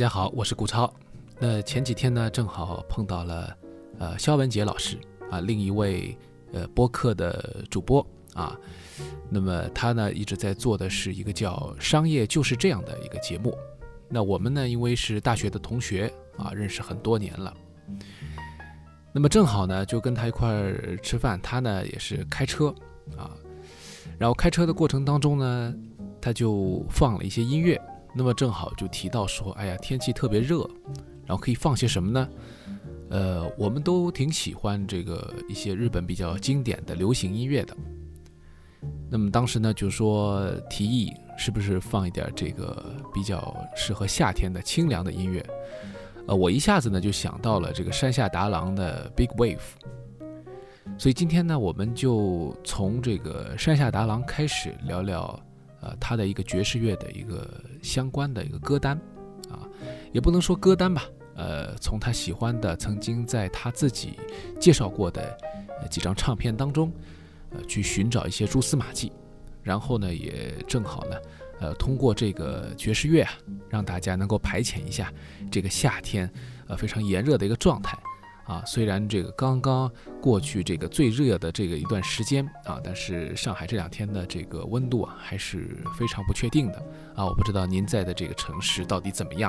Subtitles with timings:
[0.00, 0.90] 大家好，我是顾超。
[1.38, 3.54] 那前几天呢，正好碰到了
[3.98, 4.96] 呃肖文杰老师
[5.30, 6.16] 啊，另一位
[6.54, 8.00] 呃播客的主播
[8.32, 8.58] 啊。
[9.28, 13.54] 那么他呢一直在做的是一个叫《商业就是这样的》一个节目。
[14.08, 17.52] 那我们呢，因为是大学的同学啊，认识很多年了。
[19.12, 21.38] 那么正好呢，就跟他一块儿吃饭。
[21.42, 22.74] 他呢也是开车
[23.18, 23.36] 啊，
[24.18, 25.74] 然后开车的过程当中呢，
[26.22, 27.78] 他就放了一些音乐。
[28.14, 30.68] 那么正好就提到说，哎呀，天气特别热，
[31.26, 32.28] 然后可以放些什么呢？
[33.10, 37.76] 呃，我们都挺喜欢这个一些日本比较经典的流行音乐的。
[39.08, 45.44] 那么当时呢，就说提议是不是放一点这个比较适合夏天的清凉的音乐？
[46.26, 49.58] 呃，我一下子呢就想到了这个山下达郎的《Big Wave》，
[50.98, 55.40] 所以今天呢，我们就从这个山下达郎开始聊聊。
[55.80, 57.48] 呃，他的一个爵士乐的一个
[57.82, 58.96] 相关的一个歌单，
[59.48, 59.66] 啊，
[60.12, 64.18] 也不能说歌单吧，呃，从他喜欢的曾经在他自己
[64.60, 65.36] 介绍过的
[65.90, 66.92] 几张唱片当中，
[67.50, 69.10] 呃，去寻找一些蛛丝马迹，
[69.62, 71.16] 然后呢，也正好呢，
[71.60, 73.32] 呃，通过这个爵士乐啊，
[73.68, 75.12] 让大家能够排遣一下
[75.50, 76.30] 这个夏天，
[76.68, 77.98] 呃，非常炎热的一个状态。
[78.50, 79.88] 啊，虽然这个刚刚
[80.20, 86.78] 过去这个最热的这个一段时间啊，但是上海这两天的这个温度啊还是非常不确定的
[87.14, 89.48] 啊，我不知道您在的这个城市到底怎么样。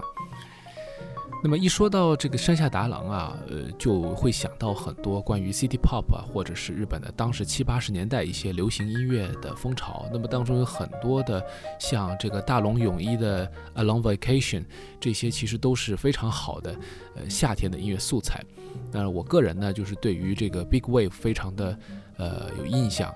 [1.44, 10.06] 那么一说到这个山下达郎啊，呃，就会想到很多关于 City Pop 啊，或者是日本的当时七八十年代一些流行音乐的风潮。
[10.13, 11.44] 那么当中有很多的
[11.80, 14.66] 像这个大龙泳衣的 A Long Vacation，
[15.00, 16.75] 这些其实都是非常好的
[17.16, 18.44] 呃夏天的音乐素材。
[18.91, 21.78] 那我个人呢，就是对于这个 Big Wave 非常的
[22.18, 23.09] 呃有印象，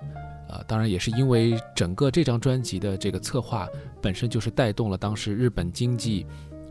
[0.50, 3.68] 啊，当然也是因为整个这张专辑的这个策划
[4.02, 6.25] 本身就是带动了当时日本经济。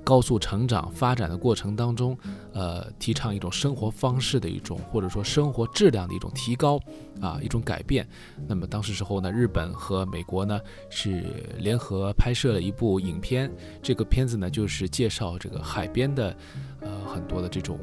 [0.05, 2.17] 高速成长发展的过程当中，
[2.53, 6.79] 呃，提倡一种生活方式的一种，或者说生活质量的一种提高，
[7.23, 8.07] 啊，一种改变。
[8.47, 10.61] 那么当时时候呢，日本和美国呢
[10.91, 11.25] 是
[11.59, 13.51] 联合拍摄了一部影片，
[13.83, 16.37] 这个片子呢就是介绍这个海边的，
[16.81, 17.79] 呃，很多的这种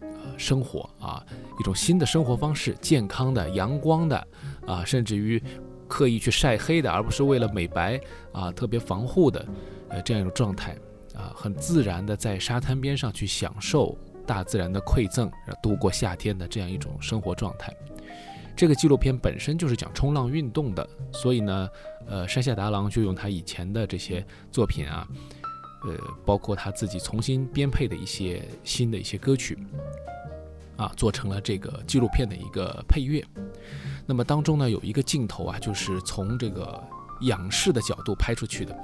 [0.00, 1.24] 呃生活啊，
[1.60, 4.26] 一种新的生活方式，健康的、阳光的，
[4.66, 5.40] 啊，甚至于
[5.86, 8.00] 刻意去晒黑的，而不是为了美白
[8.32, 9.46] 啊，特别防护的，
[9.88, 10.76] 呃，这样一种状态。
[11.20, 15.30] 啊，很自然的在沙滩边上去享受大自然的馈赠，
[15.62, 17.74] 度过夏天的这样一种生活状态。
[18.56, 21.68] 这个纪录片本身就是讲冲浪运动的，所以呢，
[22.06, 25.06] 呃，山下达郎就用他以前的这些作品啊，
[25.84, 29.58] 呃，包括他自己重新编配的一些新的一些歌曲，
[30.76, 33.24] 啊，做成了这个纪录片的一个配乐。
[34.06, 36.82] 那么当中呢，有一个镜头啊，就是从这个
[37.22, 38.76] 仰视的角度拍出去的。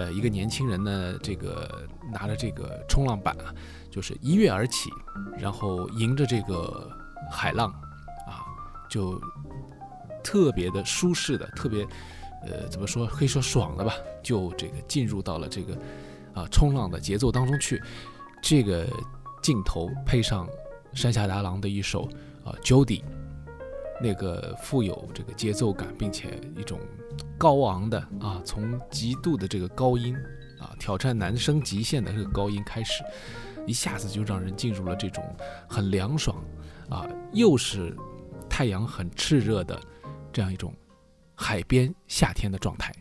[0.00, 3.54] 呃，一个年轻人呢，这个拿着这个冲浪板啊，
[3.90, 4.88] 就是一跃而起，
[5.38, 6.90] 然后迎着这个
[7.30, 7.68] 海浪，
[8.26, 8.40] 啊，
[8.88, 9.20] 就
[10.24, 11.86] 特别的舒适的，特别
[12.46, 15.76] 呃，怎么说可以说爽的吧，就这个进入到了这个
[16.32, 17.78] 啊冲浪的节奏当中去。
[18.42, 18.88] 这个
[19.42, 20.48] 镜头配上
[20.94, 22.08] 山下达郎的一首
[22.42, 23.02] 啊 Jody，
[24.02, 26.78] 那个富有这个节奏感，并且一种。
[27.36, 30.14] 高昂的啊，从极度的这个高音
[30.58, 33.02] 啊，挑战男生极限的这个高音开始，
[33.66, 35.24] 一下子就让人进入了这种
[35.66, 36.36] 很凉爽
[36.90, 37.96] 啊，又是
[38.46, 39.80] 太阳很炽热的
[40.30, 40.74] 这样一种
[41.34, 42.92] 海边夏天的状态。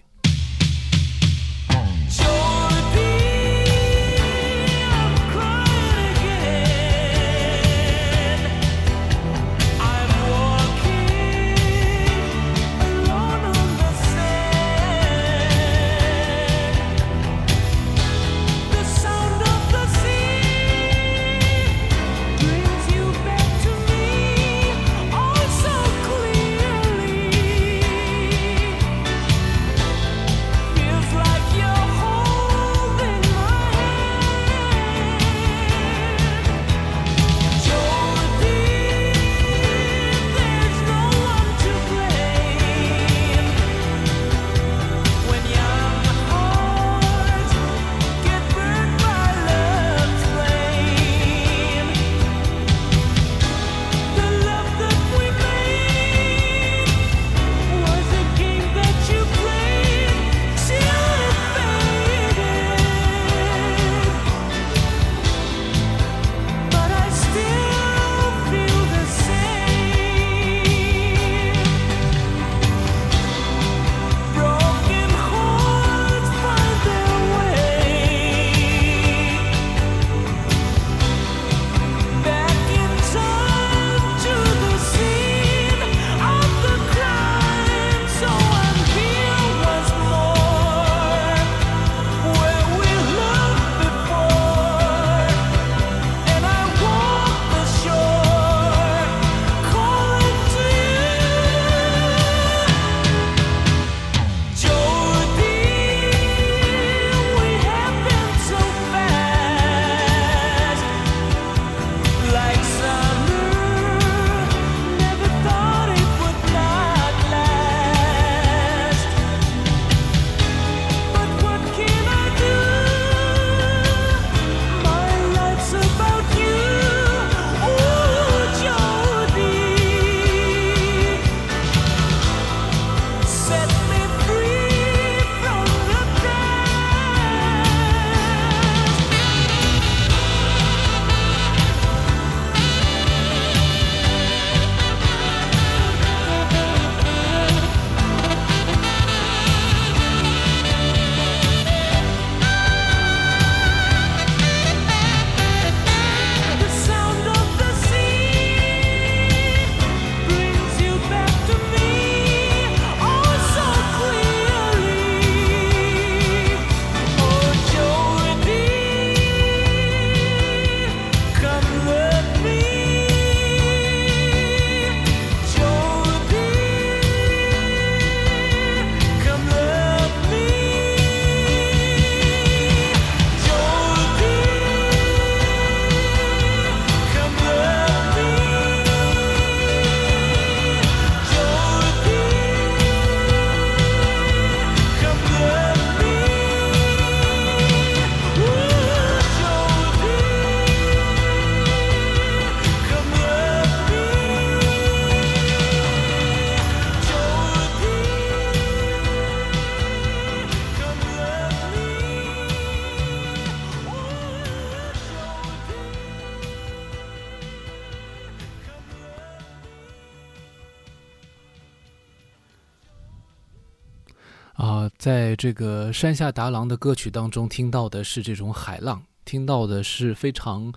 [225.40, 230.70] 这个山下达郎的歌曲当中，听到的是这种海浪，听到的是非常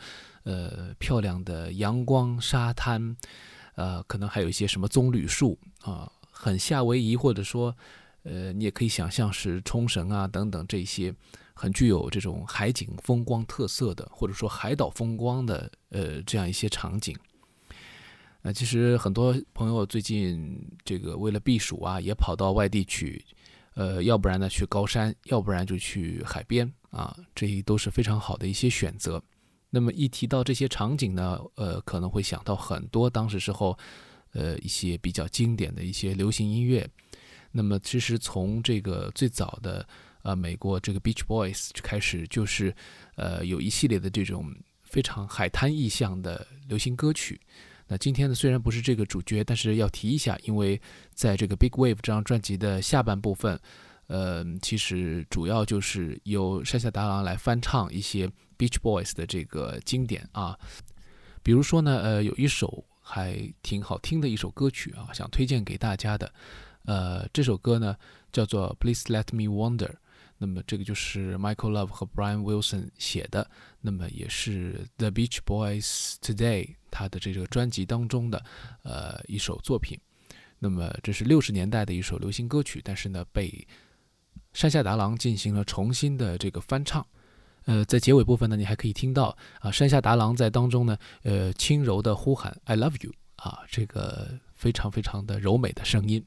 [0.44, 3.17] 呃漂亮的阳光、沙滩，
[3.75, 7.76] 呃，可能还有一些什么棕榈树啊，很夏威夷，或者说
[8.23, 11.12] 呃，你也可以想象是冲绳啊等等这些
[11.55, 17.16] 很具有这种海景风光特色的，或者说海岛风光的呃这样一些场景。
[18.42, 23.25] 那其实很多朋友最近这个为了避暑啊，也跑到外地去。
[23.75, 29.23] 呃，要不然呢去高山，要不然就去海边啊，这些都是非常好的一些选择。
[29.71, 33.79] 那么一提到这些场景呢，呃，可能会想到很多当时时候，
[34.33, 36.87] 呃，一些比较经典的一些流行音乐。
[37.50, 39.87] 那么其实从这个最早的
[40.23, 42.75] 呃美国这个 Beach Boys 开始，就是
[43.17, 47.41] 呃有一系列的这种非常海滩意象的流行歌曲。
[47.92, 50.80] 那今天呢，虽然不是这个主角，但是要提一下，因为
[51.12, 53.61] 在这个《Big Wave》这张专辑的下半部分，
[54.06, 60.58] 呃，其实主要就是由山下达郎来翻唱一些 Beach Boys 的这个经典啊，
[61.42, 66.32] 比如说呢，呃，有一首还挺好听的一首歌曲啊，想推荐给大家的，
[66.87, 67.94] 呃，这首歌呢
[68.32, 69.90] 叫做《Please Let Me Wonder》。
[70.42, 73.49] 那么这个就是 Michael Love 和 Brian Wilson 写的，
[73.80, 78.44] 那么也是 The Beach Boys Today 他的这个专辑当中的
[78.82, 79.96] 呃一首作品。
[80.58, 83.64] 那么这是六十年代的一首流行歌曲，但是呢被
[84.52, 87.06] 山下达郎进行了重新的这个翻唱。
[87.66, 96.26] 呃，在结尾部分呢，你还可以听到啊山下达郎在当中呢呃轻柔的呼喊 I love you 啊，这个非常非常的柔美的声音。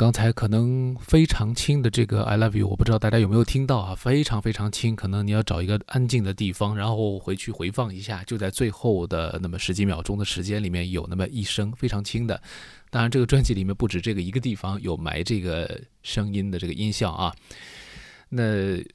[0.00, 3.94] 刚才可能非常轻的这个 "I love you"，我不知道大家有没有听到啊？
[3.94, 12.40] 非常非常轻，可能你要找一个安静的地方，然后回去回放一下，就在最后的那么十几秒钟的时间里面有那么一声非常轻的。
[12.88, 17.36] 当然，这个专辑里面不止这个一个地方有埋这个声音的这个音效啊。
[18.30, 18.42] 那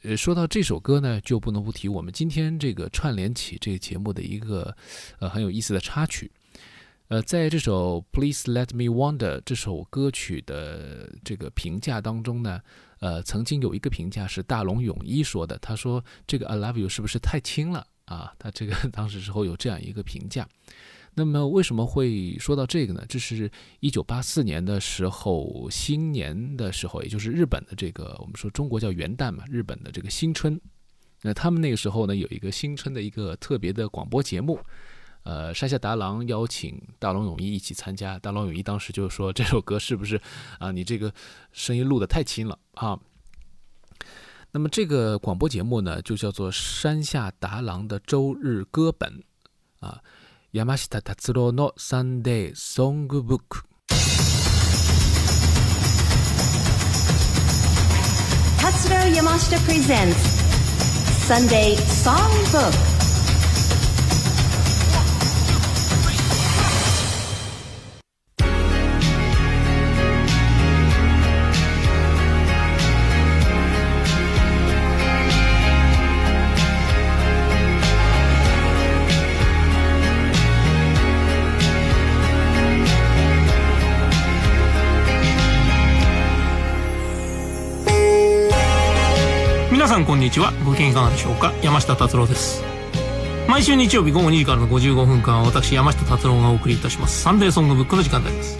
[0.01, 4.75] 呃，说到这首歌呢，就不能不提我们今天这个串联起这个节目的一个
[5.19, 6.31] 呃很有意思的插曲。
[7.07, 12.59] 呃，在这首《Please Let Me Wonder》这首歌曲的这个评价当中呢，
[12.99, 18.33] 呃，曾经有一个评价是大龙泳衣说的，他说这个《I Love You》是不是太轻了啊？
[18.39, 20.47] 他这个 当时时候有这样一个评价。
[21.13, 23.05] 那么为什么会说到这个呢？
[23.07, 30.59] 这是一九八四年的时候，新年的时候，也就是日本的这个我们说中国叫元旦嘛，日本的这个新春。
[31.21, 34.59] 那他们那个时候呢，有一个新春的一个特别的广播节目。
[35.25, 38.19] 呃，山下达郎邀请大龙泳衣一起参加。
[38.19, 40.21] 大龙泳衣当时就说：“这首歌是不是
[40.59, 40.71] 啊？
[40.71, 41.11] 你这个
[41.51, 42.99] 声音录的太轻了啊。”
[44.53, 49.23] 那么这个广播节目呢，就叫做山下达郎的周日歌本
[49.79, 49.99] 啊
[50.53, 53.63] ，Yamashita Tatsuro no Sunday Songbook。
[58.59, 60.21] Tatsuro Yamashita presents
[61.27, 62.94] Sunday Songbook。
[89.94, 92.62] さんこんにちはご機嫌いかがでしょうか山下達郎です
[93.48, 98.58] 毎週日曜日午後2時からの55分間は私山下達郎がお送りいたしますサンデーソングブックの時間であります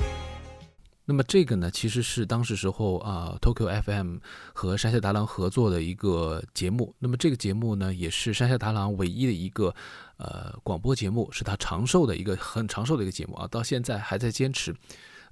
[1.07, 4.19] 那么这个呢，其实是当时时候啊，Tokyo FM
[4.53, 6.95] 和山下达郎合作的一个节目。
[7.01, 9.75] 那么这个节目呢，也是山下达郎唯一的一个
[10.19, 14.73] 呃广播节目，是他长寿的一个很长寿的一个节目啊，到现在还在坚持。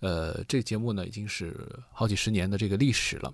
[0.01, 1.55] 呃，这个节目呢，已经是
[1.93, 3.33] 好几十年的这个历史了。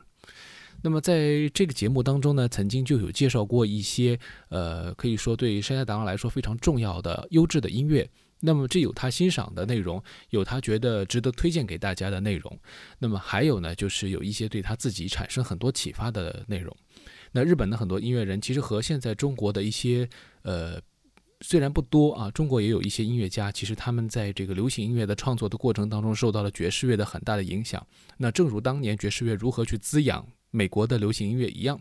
[0.81, 4.17] 那么在这个节目当中呢，曾经就有介绍过一些，
[4.47, 8.09] 呃，可以说对山下达郎来说非常重要的优质的音乐。
[8.41, 12.57] 那么这有他欣赏的内容，有他觉得值得推荐给大家的内容。
[12.97, 16.73] 那么还有呢，就是有一些对他自己产生很多启发的内容。
[17.33, 20.07] 那日本的很多音乐人其实和现在中国的一些，
[20.43, 20.79] 呃，
[21.41, 27.85] 虽然不多啊，中国也有一些音乐家，其实他们在这个流行音乐的创作的过程当中受到了爵士乐的很大的影响。
[28.17, 30.25] 那正如当年爵士乐如何去滋养。
[30.51, 31.79] 美国的流行音乐一样，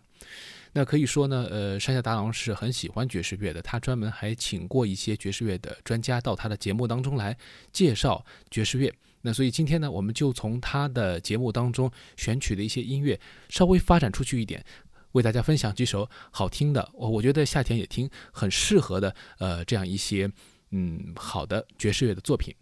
[0.73, 3.63] 那可以说呢，呃，山下达郎是很喜欢爵士乐的。
[3.63, 7.37] 他专门还请过一些爵士乐的专家到他的节目当中来
[7.73, 8.93] 介绍爵士乐。
[9.23, 14.65] 那所以今天呢，我们就从他的节目当中选取的一些音乐，稍微发展出去一点，
[15.13, 20.31] 为大家分享几首好听的，我我觉得夏天也听很适合的，呃，这样一些
[20.71, 22.55] 嗯好的爵士乐的作品。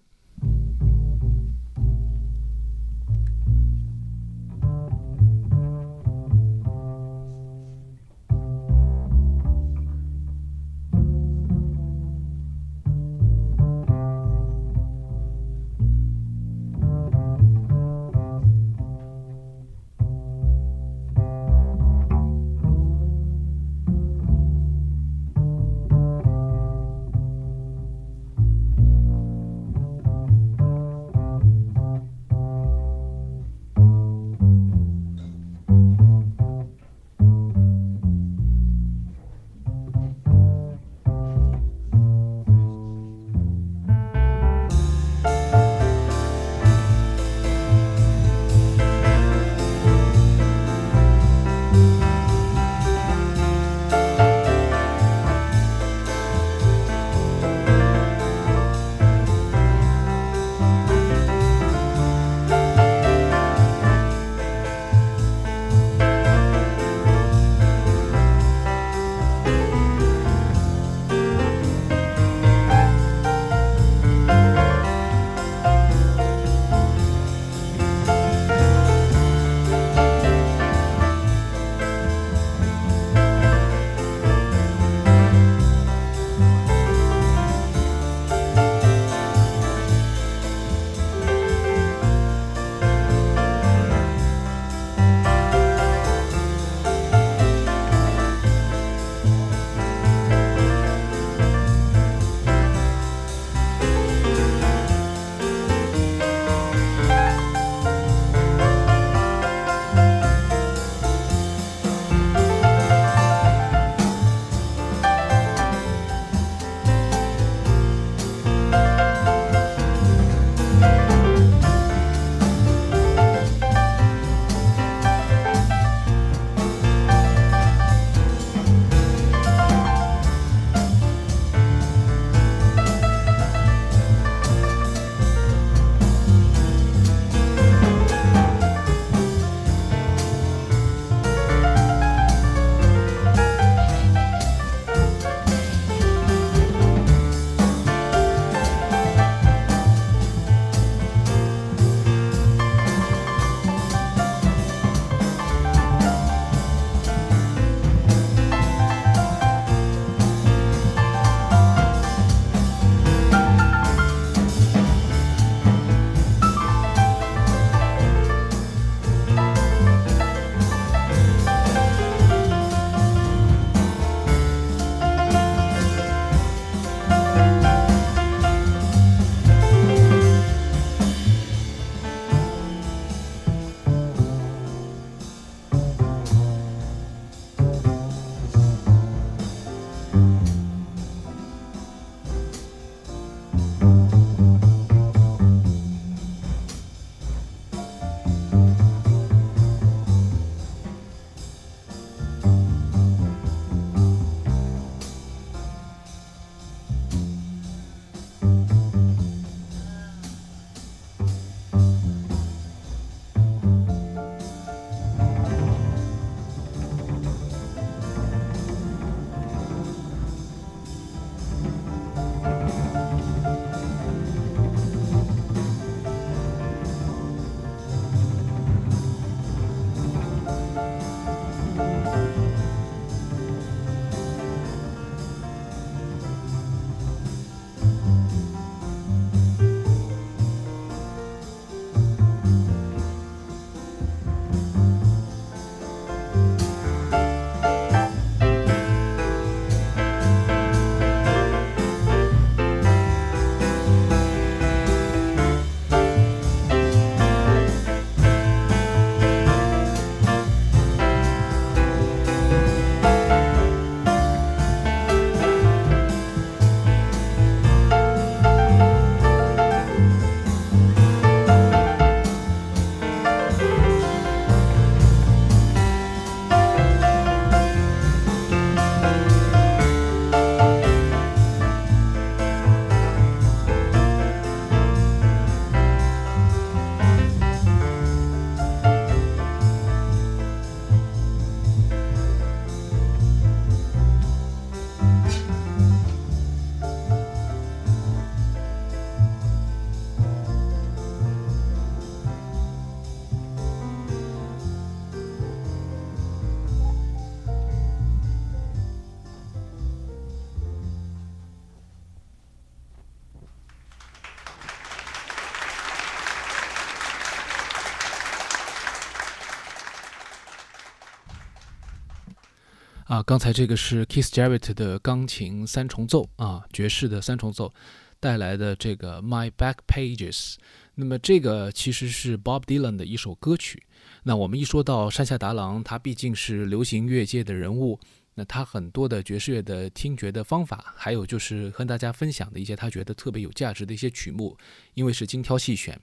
[323.16, 327.72] 啊，刚才这个是 Keith Jarrett 的钢琴三重奏啊，爵士的三重奏
[328.20, 330.56] 带来的这个 My Back Pages。
[330.96, 333.82] 那么这个其实是 Bob Dylan 的一首歌曲。
[334.24, 337.98] 那我们一说到山下达郎，他毕竟是流行乐界的人物，
[338.34, 344.54] 那他很多的爵士乐的听觉的方法，还有就是和大家分享的一些他觉得特别有价值的一些曲目，
[344.92, 345.98] 因为是精挑细选。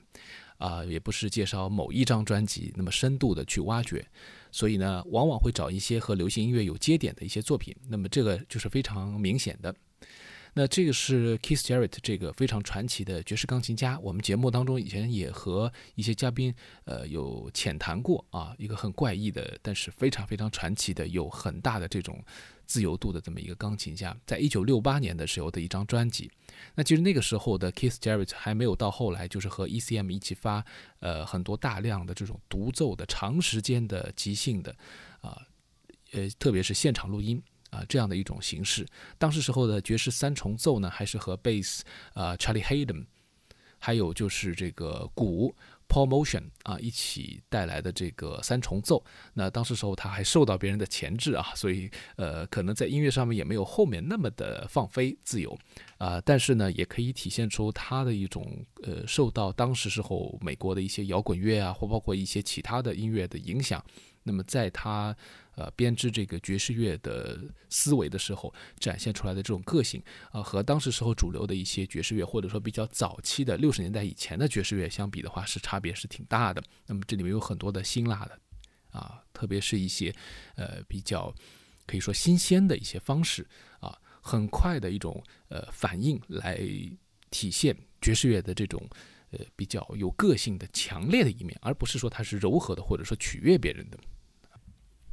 [0.59, 4.05] 啊，也不是介绍某一张专辑那么深度的去挖掘，
[4.53, 7.75] 所以呢，往往会找一些和流行音乐有接点的一些作品。
[7.89, 9.75] 那么这个就是非常明显的。
[10.53, 13.99] 那这个是 Keith Jarrett 这个非常传奇的爵士钢琴家。
[13.99, 16.53] 我们节目当中以前也和一些嘉宾
[16.85, 22.23] 呃有浅谈过啊，一个很怪异的，但是非常非常传奇的，有很大的这种。
[22.73, 26.31] 自由度的这么一个钢琴家，在一九六八年的时候的一张专辑，
[26.73, 30.65] 那其实那个时候的 Keith Jarrett 还没有到后来，就是和 ECM 一起发，
[30.99, 34.75] 呃，很多大量的这种独奏的长时间的即兴的，
[35.21, 35.39] 啊，
[36.13, 38.87] 呃，特别是现场录音啊这样的一种形式。
[39.19, 41.81] 当时时候的爵士三重奏呢，还是和 Bass
[42.15, 43.05] 啊 Charlie Hayden，
[43.77, 45.55] 还有就是这个鼓。
[45.93, 49.03] Promotion 啊，一起带来的这个三重奏，
[49.35, 55.55] 那当时时候他还受到别人的钳制啊，所以呃，可能在音乐上面也没有后面那么的放飞自由
[55.99, 63.83] 啊，但是呢，也可以体现出他的一种呃，受到当时时候美国的一些摇滚乐啊，或包括一些其他的音乐的影响。
[64.23, 65.15] 那么在他
[65.55, 76.63] 呃编织这个爵士乐的思维的时候，展现出来的这种个性啊，和当时时候主流的一些爵士乐，或者说比较早期的六十年代以前的爵士乐相比的话，是差别是挺大的。
[76.87, 78.39] 那么这里面有很多的辛辣的
[78.91, 80.13] 啊，特别是一些
[80.55, 81.33] 呃比较
[81.85, 83.47] 可以说新鲜的一些方式
[83.79, 86.57] 啊，很快的一种呃反应来
[87.29, 88.89] 体现爵士乐的这种。
[89.35, 93.97] 呃，比较有个性的、强烈的一面，而不是说它是柔和的，或者说取悦别人的。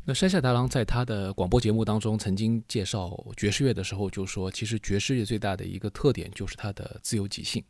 [0.05, 7.63] 那山下达郎在他的广播节目当中曾经介绍爵士乐的时候，就说，其实爵士乐最大的一个特点就是它的自由即兴。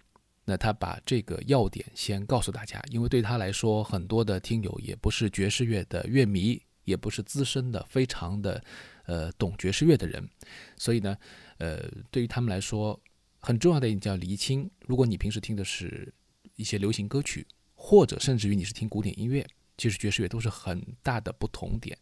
[0.45, 8.63] 那他把这个要点先告诉大家，因为对他来说，很多的听友也不是爵士乐的乐迷，也不是资深的、非常的
[9.05, 10.27] 呃懂爵士乐的人，
[10.77, 11.17] 所以呢，
[11.59, 12.99] 呃，对于他们来说，
[13.39, 14.69] 很重要的一点叫厘清。
[14.87, 16.13] 如果你平时听的是
[16.57, 19.47] 一些流行歌曲，或者甚至于你是听古典音乐，
[19.81, 21.97] 其实爵士乐都是很大的不同点。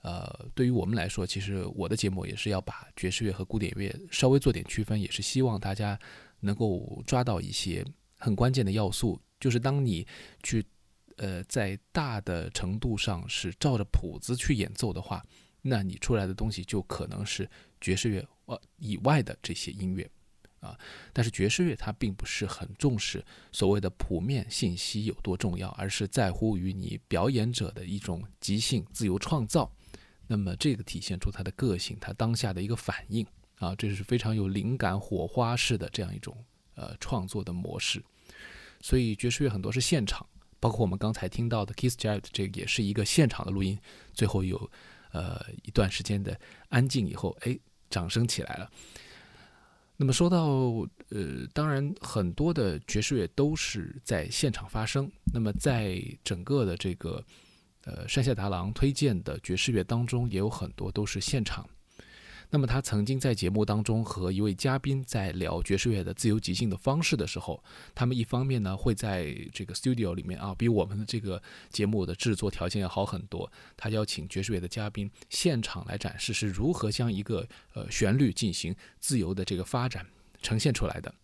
[0.00, 5.98] 呃，对于我们来说，其实我的节目也是要把爵士乐和古典乐稍微做点区分，也是希望大家
[6.40, 7.84] 能够抓到一些
[8.16, 9.20] 很关键的要素。
[9.38, 10.06] 就是当你
[10.42, 10.64] 去
[11.16, 15.22] 呃在大的程度上是照着谱子去演奏的话，
[15.60, 17.46] 那你出来的东西就可能是
[17.80, 20.08] 爵士乐呃以外的这些音乐。
[20.60, 20.78] 啊，
[21.12, 29.70] 但是爵士乐它并不是很重视所谓的谱面信息有多重要，而是在乎于你表演者的一种即兴自由创造。
[30.26, 36.36] 那么这个体现出他的个性，他当下的一个反应啊，这是非常有灵感火花式的这样一种
[36.74, 38.02] 呃创作的模式。
[38.80, 40.26] 所以爵士乐很多是现场，
[40.60, 43.78] 包括我们刚才听到的 Kiss Jarrett 这个也是一个现场的录音，
[44.12, 44.70] 最后有
[45.12, 48.70] 呃一段时间的安静以后，哎，掌声起来了。
[50.00, 50.46] 那么说到
[51.10, 55.10] 呃，当然很多的爵士乐都是在现场发生。
[55.34, 57.22] 那么在整个的这个
[57.84, 61.68] 呃山下达郎推荐的爵士乐当中，也有很多都是现场。
[62.50, 67.62] 那么他曾经在节目当中和一位嘉宾在聊爵士乐的自由即兴的方式的时候，
[67.94, 73.50] 他们一方面呢会在这个 studio 里面啊，比我们的这个节目的制作条件要好很多。
[73.76, 80.06] 他邀请爵士乐的嘉宾现场来展示是如何将一个呃旋律进行自由的这个发展
[80.40, 81.14] 呈现出来的。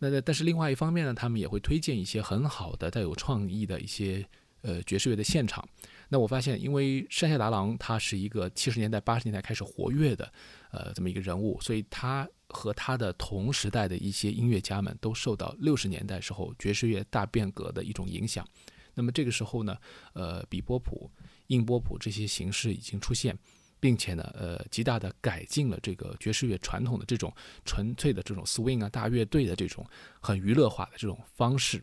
[0.00, 4.26] 那但是另外一方面呢，他们也会推荐一些很好的带有创意的一些
[4.62, 5.68] 呃爵士乐的现场。
[6.08, 10.32] 那我发现，因为山下达郎他是一个七十年代、八十年代开始活跃的，
[10.70, 18.46] 呃，这么一个人物，所以他和他的同时代的一些音乐家们都受到六十年代时候爵士乐大变革的一种影响。
[18.94, 19.76] 那么这个时候呢，
[20.14, 21.10] 呃，比波普、
[21.48, 23.38] 硬波普这些形式已经出现。
[23.80, 27.32] 并且呢，呃，极大的改进了这个爵士乐传统的这种
[27.64, 29.86] 纯粹的这种 swing 啊，大乐队的这种
[30.20, 31.82] 很娱乐化的这种方式。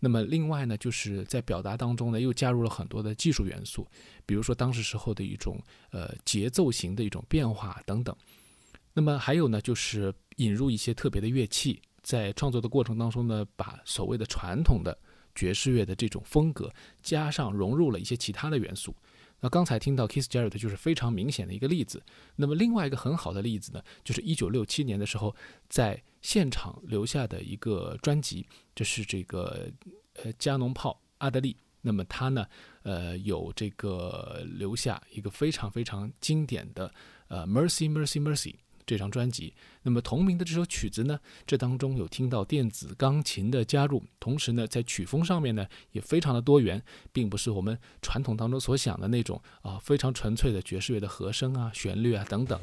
[0.00, 3.86] 那么另外呢，就是在表达当中呢，又加入了很多的技术元素，
[4.24, 8.14] 比如说当时时候的一种呃节奏型的一种变化等等。
[8.94, 14.96] 那么还有呢，就是引入一些特别的乐器，在创作的过程当中呢，把所谓的传统的
[15.34, 18.94] 爵士乐的这种风格加上融入了一些其他的元素。
[19.40, 22.02] 那刚才听到 Kiss Jarrett 就是非常明显的一个例子。
[22.36, 25.34] 那么另外一个很好的例子呢，就是一九六七年的时候
[25.68, 29.70] 在现场留下的一个专辑，就是这个
[30.22, 31.56] 呃加农炮阿德利。
[31.80, 32.44] 那么他呢，
[32.82, 36.92] 呃有这个留下一个非常非常经典的
[37.28, 38.52] 呃《Mercy Mercy Mercy》
[38.88, 39.52] 这张专辑。
[39.82, 52.58] 那么同名的这首曲子呢，这当中有听到电子钢琴的加入，同时呢，在曲风上面呢也非常的多元，并不是我们传统当中所想的那种啊非常纯粹的爵士乐的和声啊、旋律啊等等。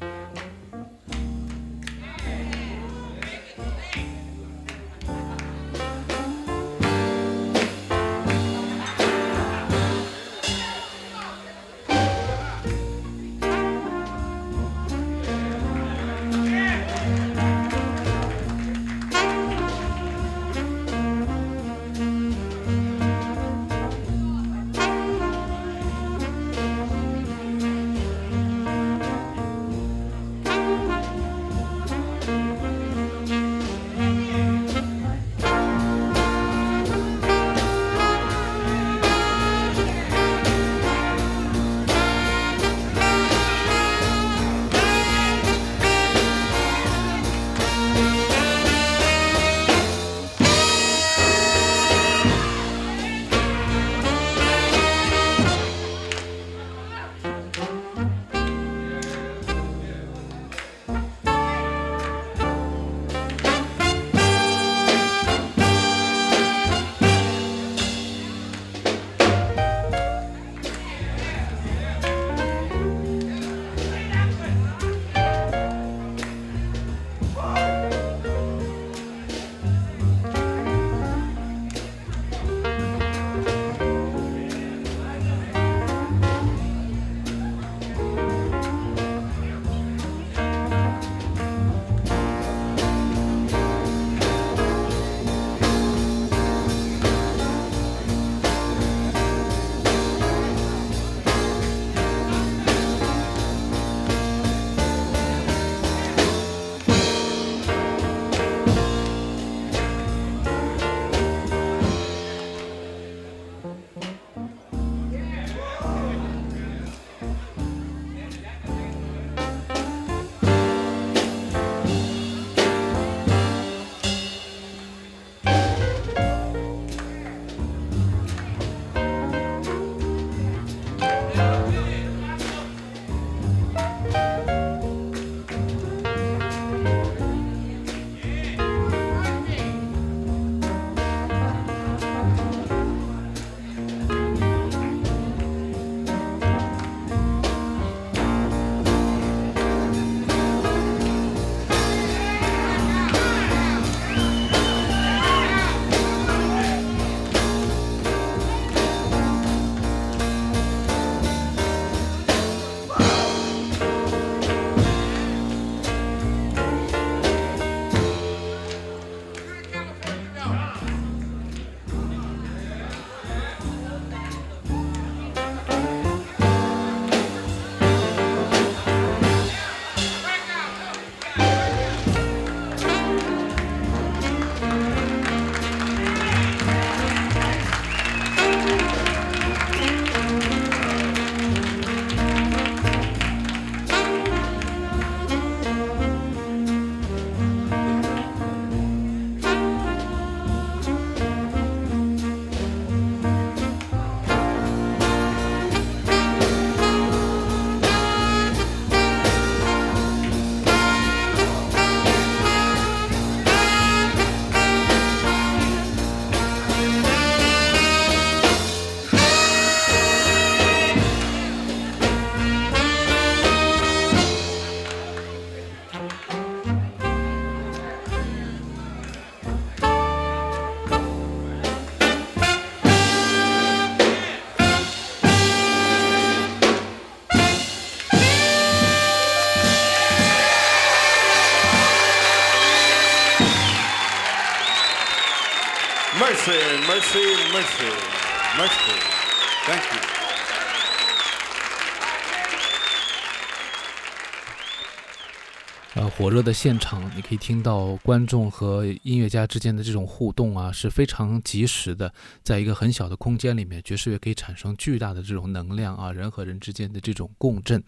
[256.26, 262.12] 火热的现场，你可以听到观众和音乐家之间的这种互动啊，是非常及时的。
[262.42, 267.80] 在一个很小的空间里面，爵士乐可以产生巨大的这种能量啊，人和人之间的这种共振。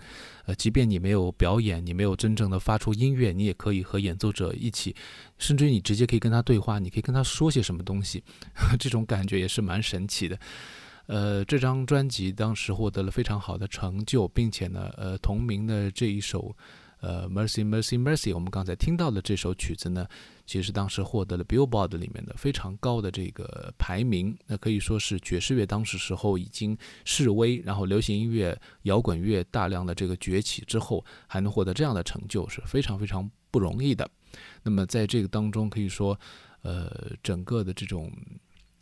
[0.47, 4.95] 呃，即便你没有表演，你没有真正的发出音乐，你也可以和演奏者一起，
[5.37, 8.23] 甚至于你直接可以跟他对话，你可以跟他说些什么东西，
[8.79, 10.39] 这种感觉也是蛮神奇的。
[11.07, 16.55] 呃，这张专辑当时获得了非常好的成就，并且呢，呃，同名的这一首，
[17.01, 20.07] 呃，Mercy Mercy Mercy，我们刚才听到的这首曲子呢，
[20.47, 34.11] 其实当时获得了 Billboard 里面的非常高的这个排名，那可以说是爵士乐当时时候已经示威，然后流行音乐、摇滚乐大量的这个崛起之后，还能获得这样的成就，是非常非常不容易的。
[34.63, 36.19] 那么在这个当中，可以说，
[36.63, 38.13] 呃，整个的这种。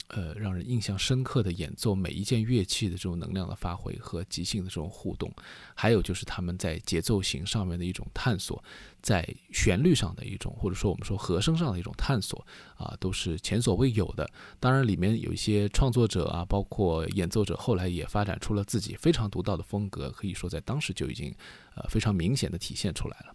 [0.09, 5.33] 呃，让人印象深刻的演奏，每一件乐器的这种能量的发挥和即兴的这种互动，
[5.75, 8.63] 还有就是他们在节奏型上面的一种探索，
[9.03, 14.29] 在旋律上的一种，或者说我们说和声上的一种探索啊，都是前所未有的。
[14.61, 21.35] 当然，里面有一些创作者啊，包括演奏者，后来也发展出了自己非常独到的风格，可以说在当时就已经
[21.75, 23.35] 呃非常明显的体现出来了。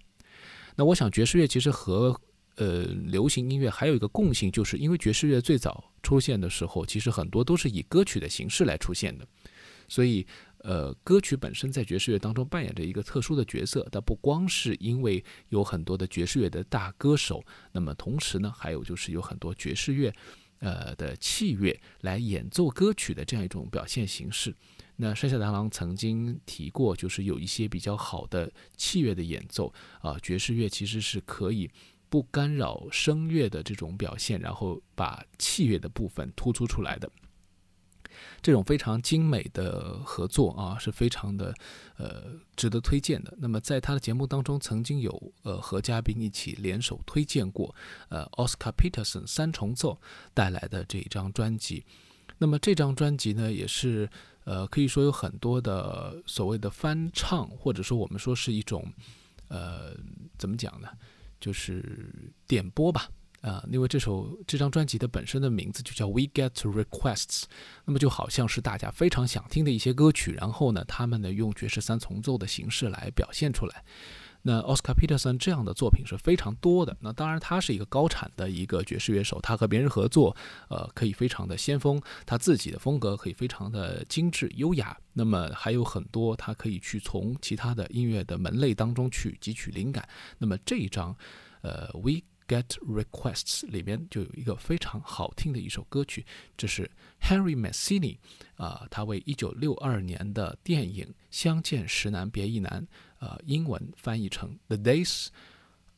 [0.78, 2.18] 那我想，爵士乐其实和
[2.56, 9.26] 呃，流行音乐还有一个共性，就是因为爵士乐最早出现的时候，其实很多都是以歌曲的形式来出现的，
[9.88, 10.28] 所以
[10.60, 13.88] 呃，歌曲本身在爵士乐当中扮演着一个特殊的角色。
[13.90, 20.14] 但不光是因为有很多的爵士乐的大歌手，那么同时呢，还有就是有很多爵士乐
[20.60, 24.54] 呃的器乐来演奏歌曲的这样一种表现形式。
[24.98, 31.68] 那山下达郎曾经提过，就是有一些比较好的器乐的演奏啊，爵士乐其实是可以。
[32.12, 37.10] 不干扰声乐的这种表现，然后把器乐的部分突出出来的
[38.42, 41.56] 这种非常精美的合作啊，是非常的
[41.96, 43.34] 呃值得推荐的。
[43.40, 47.74] 那么在他的节目当中，曾经有呃和嘉宾一起联手推荐过
[48.10, 49.98] 呃 Oscar Peterson 三重奏
[50.34, 51.86] 带来的这一张专辑。
[52.38, 54.10] 那么这张专辑呢，也是
[54.44, 58.86] 呃可以说有很多的所谓的翻唱，或者说我们说是一种
[59.48, 59.96] 呃
[60.38, 60.90] 怎么讲呢？
[61.42, 61.84] 就是
[62.48, 63.10] 点播吧，
[63.42, 67.44] 啊，因为这首这张专辑的本身的名字就叫 We Get Requests，
[67.84, 73.84] 那么就好像是大家非常想听的一些歌曲，然后呢，他们呢用爵士三重奏的形式来表现出来。
[74.44, 76.96] 那奥斯卡·皮特森这样的作品是非常多的。
[77.00, 80.36] 那当然，他是一个高产的一个爵士乐手，他和别人合作，
[80.70, 84.98] 呃，可以非常的先锋，他自己的风格可以非常的精致优雅。
[85.14, 90.08] 那么还有很多，他可以去从其他的音乐的门类当中去汲取灵感。
[90.38, 91.16] 那么这一张，
[91.62, 92.22] 呃，We
[92.52, 96.26] Get Requests 里面就有一个非常好听的一首歌曲，
[96.58, 98.18] 这是 Henry Mancini
[98.56, 102.86] 啊，他为1962年的电影《相见时难别亦难》。
[103.20, 105.28] 呃，英文翻译成《The Days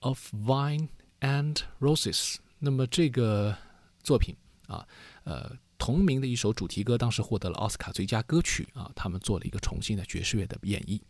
[0.02, 0.90] of Wine
[1.22, 2.36] and Roses》。
[2.60, 3.58] 那么这个
[4.04, 4.36] 作品
[4.68, 4.88] 啊，
[5.24, 8.92] 呃，同名的一首主题歌，当时获得了奥斯卡最佳歌曲啊。
[8.96, 11.02] 他们做了一个重新的爵士乐的演绎。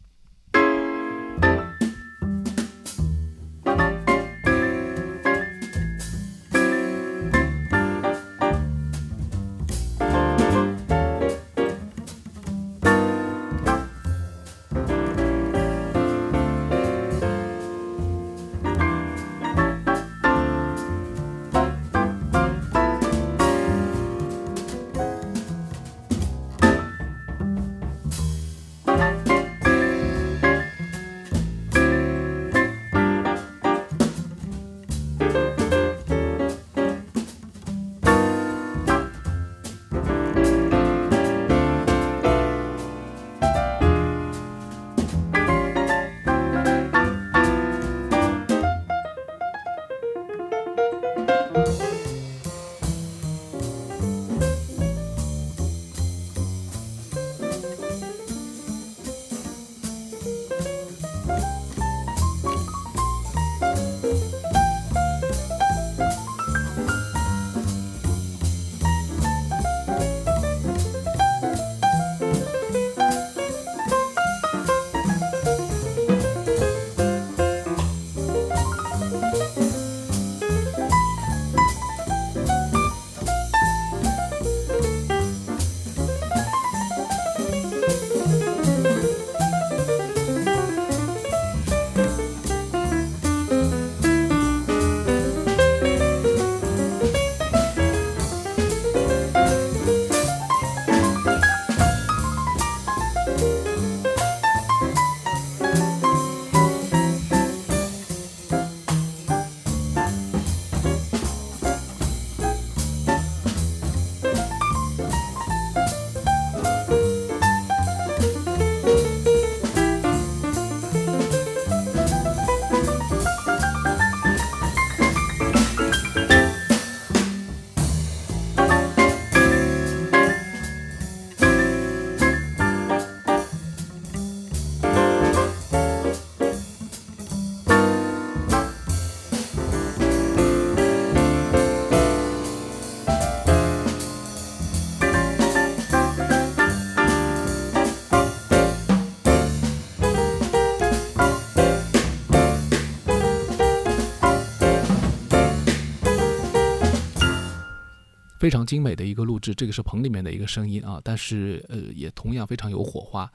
[158.44, 163.32] 非常精美的一个录制，这个是棚里面的一个声音啊，但是呃也同样非常有火花。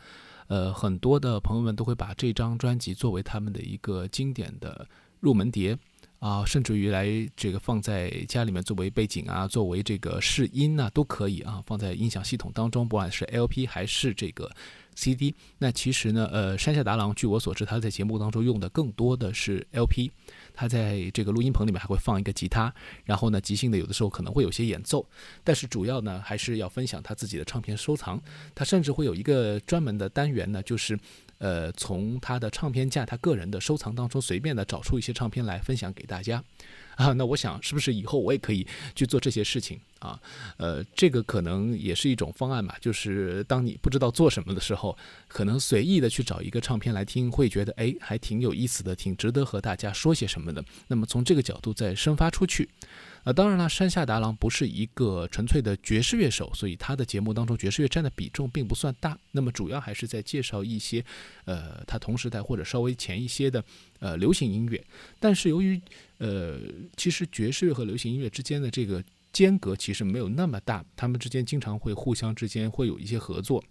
[0.49, 4.87] 呃，很多的朋友们都会把这张专辑作为他们的一个经典的
[5.21, 5.75] 入门碟
[6.19, 14.51] 啊，甚至于来这个放在家里面作为背景啊，作为这个试音呐都可以啊，放在音响系统当中，不管是 LP 还是这个
[14.95, 15.35] CD。
[15.57, 20.11] 那其实呢，呃，山下达郎据我所知，他在节目当中用的更多的是 LP。
[20.59, 25.07] 他在这个录音棚里面还会放一个吉他，然后呢，即兴的有的时候可能会有些演奏，
[25.45, 28.21] 但是主要呢还是要分享他自己的唱片收藏。
[28.57, 30.99] 他甚至会有一个专门的单元呢，就是，
[31.39, 36.43] 呃，从他的唱片架、他个人的收藏当中随便的找出一些唱片来分享给大家。
[36.99, 40.21] 啊，那我想是不是以后我也可以去做这些事情啊？
[40.57, 42.77] 呃，这个可能也是一种方案吧。
[42.81, 50.65] 就是当你不知道做什么的时候，可能随意的去找一个唱片来听，会觉得哎，还挺有意思的，挺值得和大家说些什么的。
[50.89, 52.69] 那么从这个角度再生发出去。
[53.25, 59.19] 呃，当然了，山下达郎不是一个纯粹的爵士乐手，所以他的节目当中爵士乐占的比重并不算大。
[59.33, 61.05] 那么主要还是在介绍一些，
[61.45, 63.63] 呃，他同时代或者稍微前一些的，
[63.99, 64.83] 呃，流行音乐。
[65.19, 65.81] 但是由于，
[66.19, 66.59] 呃，
[66.97, 69.03] 其实爵士乐和流行音乐之间的这个
[69.33, 73.63] 间隔其实没有那么大，他们之间经常会互相之间会有一些合作。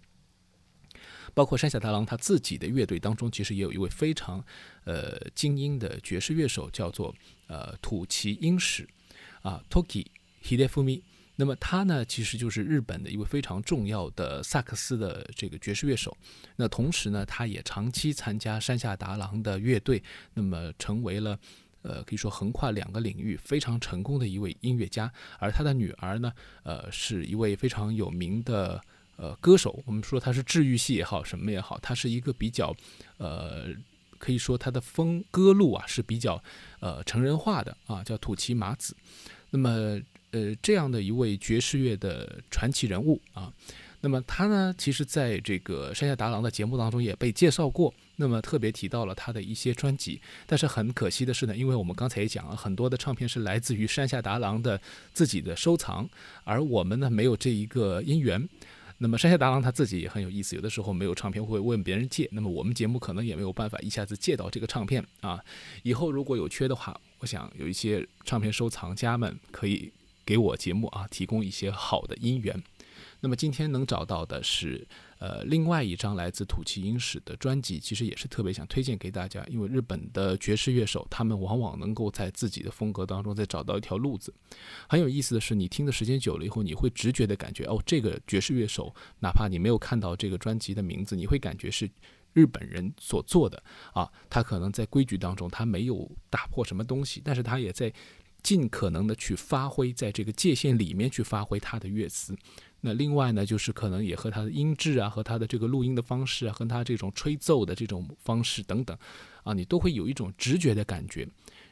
[1.34, 4.44] 包括山下达郎他自己的乐队当中，其实也有一位非常，
[4.86, 7.14] 呃，精英的爵士乐手，叫做
[7.48, 8.88] 呃土岐英史。
[9.48, 10.06] 啊，Toki
[10.44, 11.02] Hidefumi，
[11.38, 16.18] 那么他呢，其实就是日本的一位非常重要的萨克斯的这个爵士乐手。
[16.58, 21.40] 那同时呢，他也长期参加山下达郎的乐队，那么成为了
[21.82, 25.10] 呃可以说横跨两个领域非常成功的一位音乐家。
[25.40, 26.34] 而他的女儿呢，
[26.64, 28.82] 呃，是一位非常有名的
[29.16, 29.82] 呃歌手。
[29.86, 32.76] 我们说他是治愈系也好，什么也好，他是一个比较
[33.16, 33.74] 呃。
[34.20, 36.44] 可以说他的风歌路啊是比较
[36.80, 38.98] 呃成人化的啊，叫土岐麻子。
[39.50, 40.00] 那么
[40.32, 43.52] 呃这样的一位爵士乐的传奇人物啊，
[44.02, 47.94] 那么他呢，其实在这个山下达郎的节目当中也被介绍过。
[48.20, 54.82] 那么特别提到了他的一些专辑，但是很可惜的是呢，因为我们刚才也讲了很多的唱片是来自于山下达郎的
[55.14, 56.10] 自己的收藏，
[56.44, 58.50] 而我们呢没有这一个因缘。
[59.00, 65.40] 那么山下达郎他自己也很有意思，有的时候没有唱片会问别人借，那么我们节目可能也没有办法一下子借到这个唱片啊。
[65.84, 69.92] 以后如果有缺的话，我想有一些唱片收藏家们可以
[70.26, 72.64] 给我节目啊提供一些好的音源。
[73.20, 74.88] 那么今天能找到的是。
[75.20, 84.34] 呃，另外一张来自土岐英史的专辑，其实也是特别想推荐给大家，因为日本的爵士乐手，他们往往能够在自己的风格当中再找到一条路子。
[84.88, 91.90] 很有意思的是，你听的时间久了以后，你会直觉的感觉，哦，这个爵士乐手，哪怕你没有看到这个专辑的名字，你会感觉是
[92.34, 93.62] 日本人所做的
[93.94, 94.08] 啊。
[94.30, 97.92] 他可能在规矩当中，他没有打破什么东西，但是他也在
[98.44, 102.38] 尽可能的去发挥，在这个界限里面去发挥他的乐思。
[102.82, 108.98] 那另外呢，就是可能也和他的音质啊，和他的这个录音的方式啊，和他这种吹奏的这种方式等等，
[109.44, 111.28] 啊，你都会有一种直觉的感觉。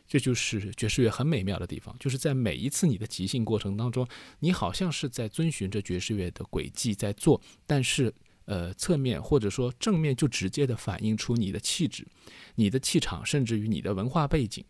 [0.07, 4.07] 这就是爵士乐很美妙的地方，就是在每一次你的即兴过程当中，
[4.39, 8.13] 你好像是在遵循着爵士乐的轨迹在做，但是
[8.45, 12.05] 呃，侧面或者说正面就直接的反映出你的气质、
[12.53, 14.63] 你的气场，甚至于你的文化背景。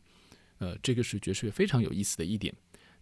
[0.59, 2.55] 呃，这个是爵士乐非常有意思的一点。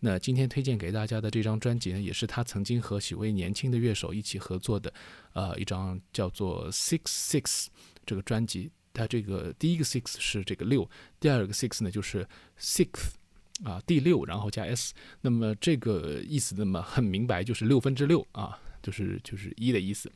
[0.05, 4.93] 那今天推荐给大家的这张专辑呢，也是他曾经和几位年轻的乐手一起合作的，
[5.31, 7.67] 呃，一张叫做 Six Six
[8.05, 8.69] 这个专辑。
[8.91, 10.87] 它这个第一个 Six 是这个六，
[11.21, 12.27] 第二个 Six 呢就是
[12.59, 13.13] Sixth
[13.63, 14.93] 啊，第六，然后加 S。
[15.21, 20.11] 那么这个意思那么很明白，就是六分之六啊，就是就是一的意思。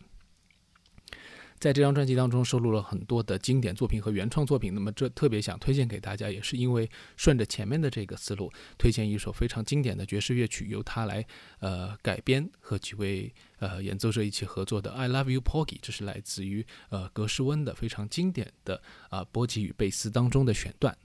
[1.59, 11.25] 在这张专辑当中收录了很多的经典作品和原创作品，那么这特别想推荐给大家，也是因为顺着前面的这个思路，推荐一首非常经典的爵士乐曲，由他来
[11.59, 20.95] 呃改编，和几位呃演奏者一起合作的《I Love You Porgy》，这是来自于呃格什温的非常经典的啊波吉与贝斯当中的选段。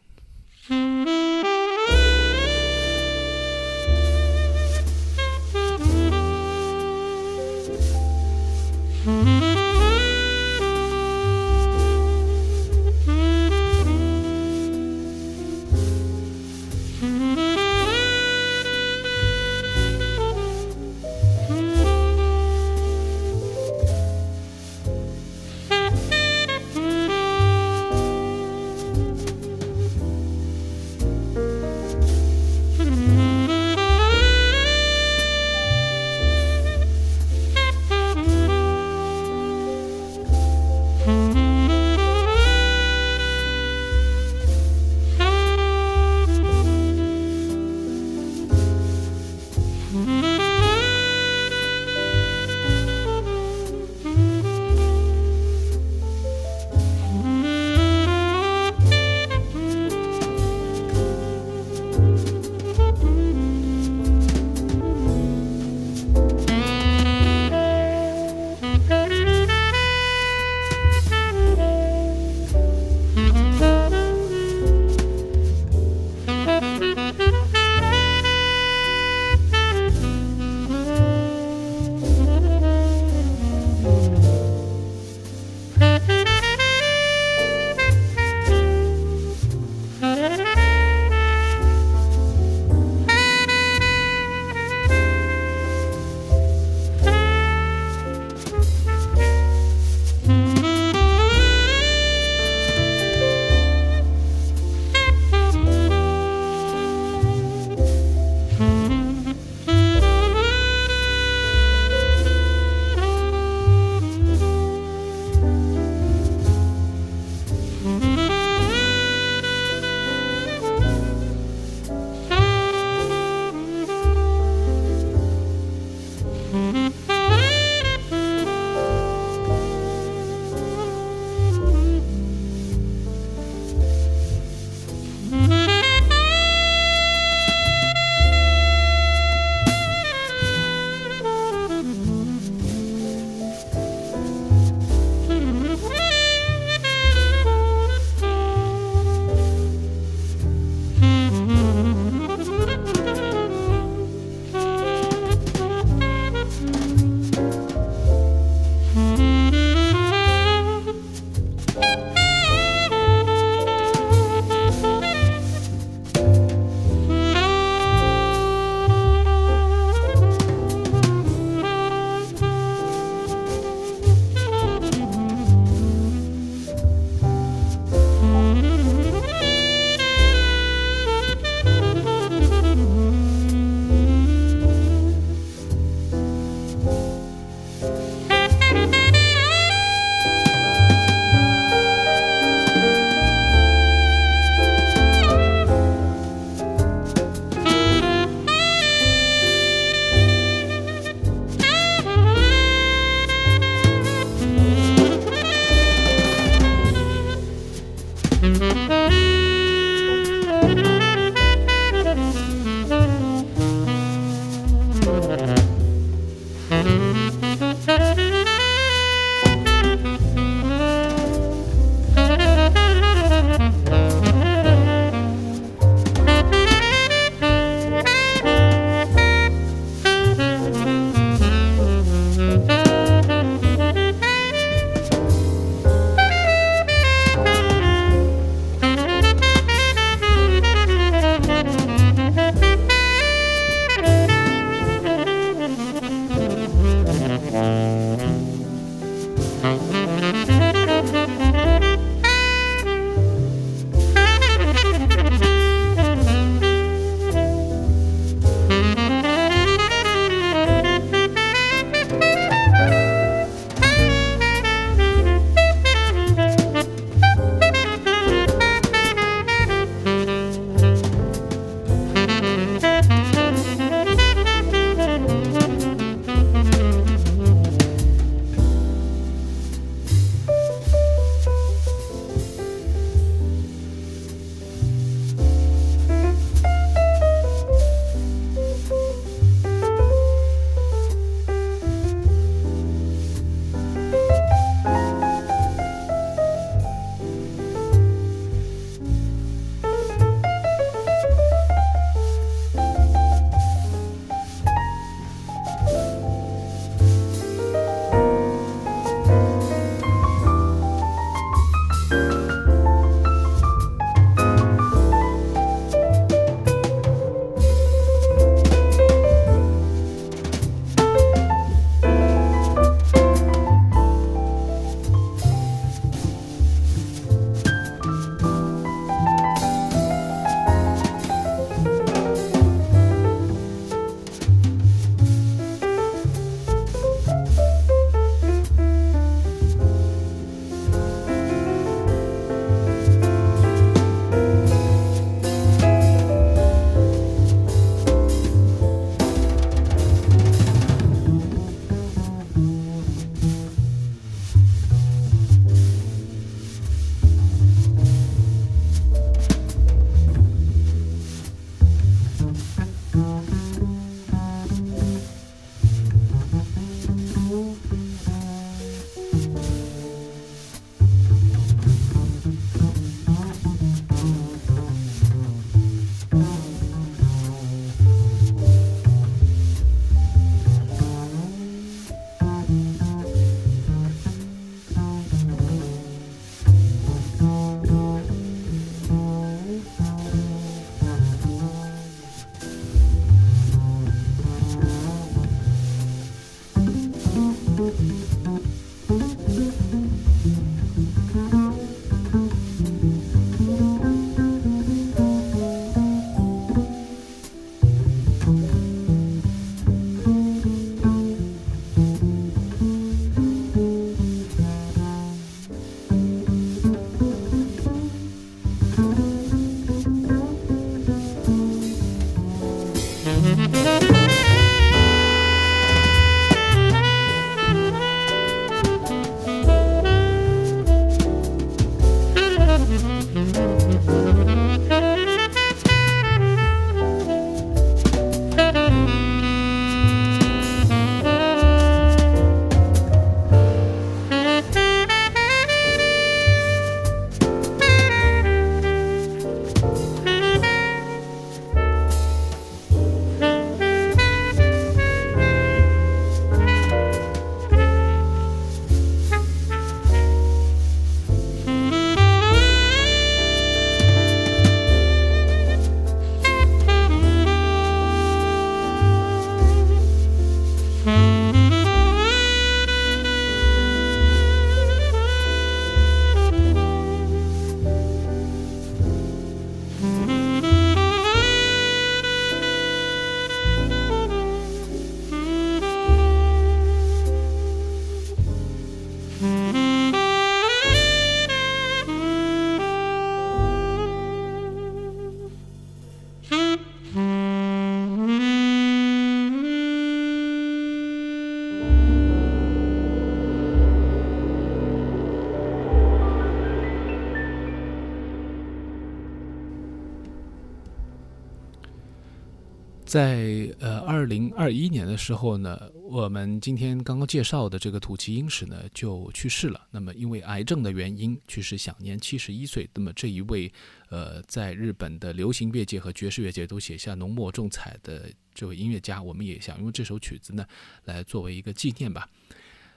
[513.12, 519.86] 在呃二零二一年的时候呢，我们今天刚刚介绍的这个土岐英史呢就去世了。
[519.90, 522.88] 那么因为癌症的原因去世，享年七十一岁。
[522.94, 523.70] 那么这一位
[524.08, 530.64] 呃在日本的流行乐界和爵士乐界都写下浓墨重彩的这位音乐家，我们也想用这首曲子呢
[531.04, 532.26] 来作为一个纪念吧。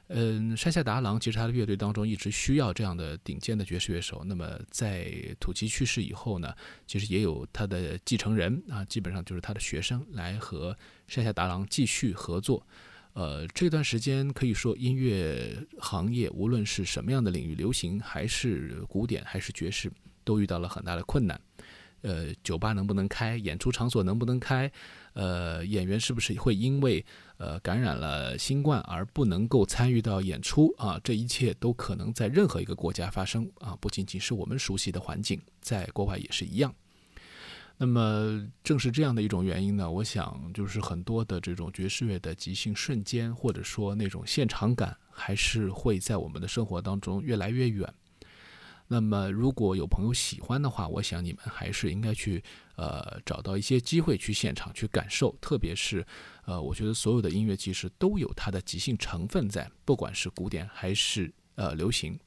[0.08, 4.24] 嗯，山下达郎其实他的乐队当中一直需要这样的顶尖的爵士乐手。
[4.26, 6.54] 那么在土岐去世以后呢，
[6.86, 10.78] 其实也有他的继承人啊，基本上就是他的学生来和
[11.08, 12.66] 山下达郎继续合作。
[13.14, 19.92] 呃，这段时间可以说音乐行业无论是什么样的领域，流行还是古典还是爵士，
[20.24, 21.40] 都遇到了很大的困难。
[22.02, 23.38] 呃，酒吧能不能开？
[23.38, 24.72] 演出场所能不能开？
[25.16, 27.04] 呃，演员是不是会因为
[27.38, 31.00] 呃感染了新冠而不能够参与到演出啊？
[31.04, 36.76] 这一切都可能在任何一个国家发生啊，不仅仅是我们熟悉的环境，在国外也是一样。
[37.78, 47.94] 那么正是这样的一种原因呢，我想就是很多的这种爵士乐的即兴瞬间，或者说那种现场感，还是会在我们的生活当中越来越远。
[48.88, 52.44] 那么，如果有朋友喜欢的话，我想你们还是应该去
[52.76, 55.36] 呃找到一些机会去现场去感受。
[55.42, 56.06] 特别是，
[56.46, 62.20] 呃，我觉得所有的音乐其实都有它的即兴成分在，不管是古典还是呃流行，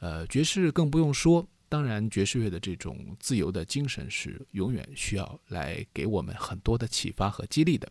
[0.00, 1.46] 呃爵士更不用说。
[1.68, 7.88] 当然，爵士乐的这种自由的精神是永远需要来给我们很多的启发和激励的。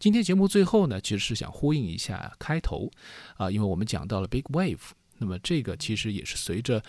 [0.00, 2.90] 今天节目最后呢，其实是想呼应一下开头
[3.36, 4.80] 啊，因为我们讲到了 Big Wave，
[5.18, 6.82] 那么这个其实也是随着。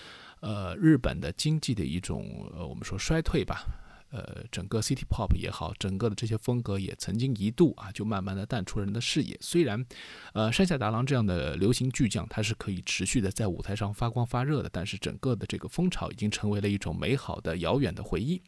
[0.44, 3.64] 呃，日本的经济的一种呃，我们说衰退吧，
[4.12, 9.38] 呃，整个 City Pop 也好，整个的这些风格也曾经一度啊，就慢慢的淡出人的视野。
[9.40, 9.86] 虽然，
[10.34, 18.42] 呃，山下达郎这样的流行巨匠，他是可以持续的在舞台上发光发热的，但是整个的这个风潮已经成为了一种美好的遥远的回忆。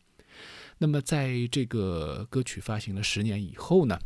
[0.80, 3.98] 那么，在这个歌曲发行了十年以后呢？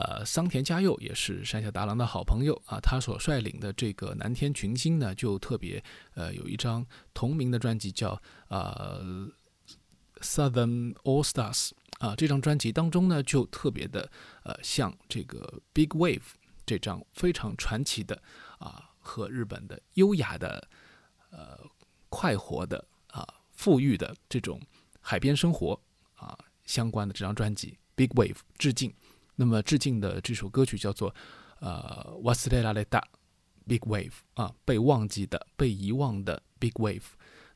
[0.00, 5.82] 呃，桑田佳佑也是山下达郎的好朋友啊，他所率领的这个南天群星呢，就特别
[6.14, 9.28] 呃有一张同名的专辑叫呃
[10.20, 14.08] Southern All Stars 啊，这张专辑当中呢，就特别的
[14.44, 16.22] 呃像这个 Big Wave
[16.64, 18.22] 这张非常传奇的
[18.58, 20.68] 啊和日本的优雅的
[21.30, 21.58] 呃
[22.08, 24.60] 快活的啊富裕的这种
[25.00, 25.80] 海边生活
[26.14, 28.94] 啊相关的这张专辑 Big Wave 致敬。
[29.40, 31.08] 那么致敬的这首歌曲叫做
[31.60, 33.00] 《呃 Wasirela da
[33.68, 37.04] Big Wave》啊，被忘记的、被遗忘的 Big Wave。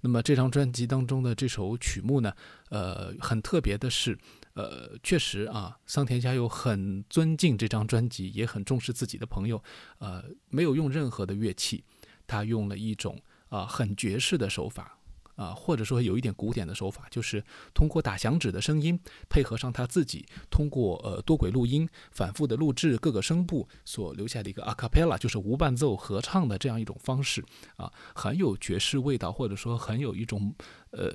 [0.01, 2.33] 那么这张专辑当中的这首曲目呢，
[2.71, 4.17] 呃，很特别的是，
[4.55, 9.61] 呃，确实啊，桑田佳佑很尊敬这张专辑，也很重视自己的朋友，
[9.99, 11.83] 呃，没有用任何的乐器，
[12.29, 14.99] 他用了一种啊很爵士的手法。
[15.35, 18.99] 啊，或者说有一点古典的手法，就是通过打响指的声音，
[19.31, 27.45] 配合上他自己通过呃多轨录音反复的录制各个声部所留下的一个 a cappella，就是无伴奏合唱的这样一种方式
[27.77, 30.55] 啊，很有爵士味道，或者说很有一种
[30.91, 31.11] 呃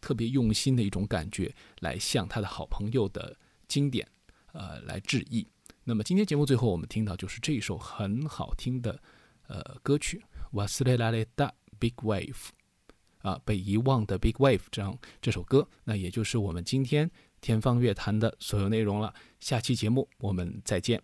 [0.00, 3.36] 特别用心的一种感觉，来向他的好朋友的
[3.66, 4.06] 经典
[4.52, 5.46] 呃来致意。
[5.84, 9.00] 那么今天节目最后我们听到就是这一首很好听的
[9.46, 10.22] 呃歌曲
[10.54, 12.32] 《Wasirela da Big Wave》。
[13.28, 17.10] 啊，被遗忘的 Big Wave 这样这首歌，那也就是我们今天
[17.42, 19.12] 天方乐坛的所有内容了。
[19.38, 21.02] 下期节目我们再见。